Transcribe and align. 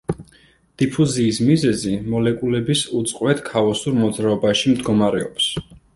დიფუზიის 0.81 1.39
მიზეზი 1.49 1.93
მოლეკულების 2.13 2.81
უწყვეტ 3.01 3.45
ქაოსურ 3.51 3.99
მოძრაობაში 4.03 4.73
მდგომარეობს. 4.75 5.53